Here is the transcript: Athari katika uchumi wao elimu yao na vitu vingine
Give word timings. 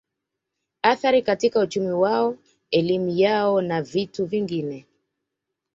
Athari 0.81 1.21
katika 1.21 1.59
uchumi 1.59 1.91
wao 1.91 2.35
elimu 2.71 3.09
yao 3.09 3.61
na 3.61 3.81
vitu 3.81 4.25
vingine 4.25 4.85